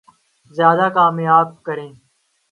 زیادہ 0.51 0.87
کامیاب 0.95 1.47
کریں 1.65 1.91